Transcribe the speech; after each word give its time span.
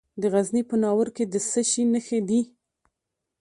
د 0.21 0.23
غزني 0.33 0.63
په 0.69 0.75
ناور 0.83 1.07
کې 1.15 1.23
د 1.33 1.35
څه 1.49 1.61
شي 1.69 1.83
نښې 1.93 2.19
دي؟ 2.29 2.41